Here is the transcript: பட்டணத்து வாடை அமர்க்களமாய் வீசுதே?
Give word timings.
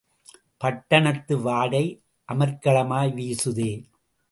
பட்டணத்து 0.61 1.35
வாடை 1.41 1.83
அமர்க்களமாய் 2.29 3.15
வீசுதே? 3.15 3.71